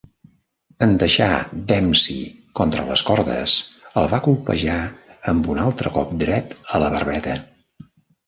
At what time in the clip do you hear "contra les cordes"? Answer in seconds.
2.59-3.57